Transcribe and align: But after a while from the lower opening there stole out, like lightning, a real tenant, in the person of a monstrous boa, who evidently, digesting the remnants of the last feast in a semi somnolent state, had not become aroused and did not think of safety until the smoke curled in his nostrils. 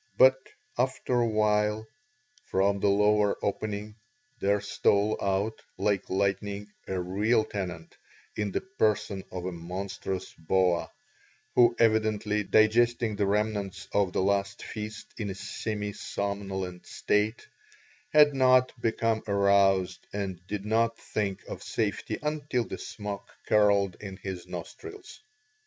But 0.17 0.33
after 0.79 1.19
a 1.21 1.27
while 1.27 1.85
from 2.45 2.79
the 2.79 2.89
lower 2.89 3.37
opening 3.45 3.97
there 4.39 4.59
stole 4.59 5.15
out, 5.23 5.61
like 5.77 6.09
lightning, 6.09 6.71
a 6.87 6.99
real 6.99 7.43
tenant, 7.45 7.95
in 8.35 8.51
the 8.51 8.61
person 8.61 9.23
of 9.31 9.45
a 9.45 9.51
monstrous 9.51 10.33
boa, 10.33 10.89
who 11.53 11.75
evidently, 11.77 12.41
digesting 12.41 13.15
the 13.15 13.27
remnants 13.27 13.87
of 13.93 14.11
the 14.11 14.23
last 14.23 14.63
feast 14.63 15.05
in 15.19 15.29
a 15.29 15.35
semi 15.35 15.93
somnolent 15.93 16.87
state, 16.87 17.45
had 18.09 18.33
not 18.33 18.71
become 18.81 19.21
aroused 19.27 20.07
and 20.11 20.41
did 20.47 20.65
not 20.65 20.97
think 20.97 21.43
of 21.45 21.61
safety 21.61 22.17
until 22.23 22.63
the 22.63 22.79
smoke 22.79 23.29
curled 23.47 23.97
in 23.99 24.17
his 24.17 24.47
nostrils. 24.47 25.19